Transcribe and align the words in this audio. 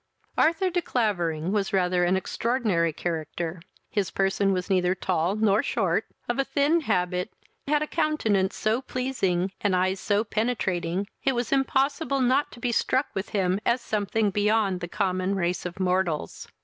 Arthur 0.35 0.71
de 0.71 0.81
Clavering 0.81 1.51
was 1.51 1.71
rather 1.73 2.03
an 2.05 2.17
extraordinary 2.17 2.91
character; 2.91 3.61
his 3.91 4.09
person 4.09 4.51
was 4.51 4.67
neither 4.67 4.95
tall 4.95 5.35
nor 5.35 5.61
short; 5.61 6.05
of 6.27 6.39
a 6.39 6.43
thin 6.43 6.79
habit; 6.81 7.29
had 7.67 7.83
a 7.83 7.87
countenance 7.87 8.55
so 8.55 8.81
pleasing, 8.81 9.51
and 9.61 9.75
eyes 9.75 9.99
so 9.99 10.23
penetrating, 10.23 11.05
it 11.23 11.35
was 11.35 11.51
impossible 11.51 12.19
not 12.19 12.51
to 12.51 12.59
be 12.59 12.71
struck 12.71 13.13
with 13.13 13.29
him, 13.29 13.59
as 13.63 13.79
something 13.79 14.31
beyond 14.31 14.79
the 14.79 14.87
common 14.87 15.35
race 15.35 15.67
of 15.67 15.79
mortals. 15.79 16.47